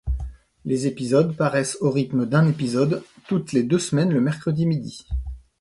[0.65, 5.05] Les épisodes paraissent au rythme d'un épisode toutes les deux semaines le mercredi midi.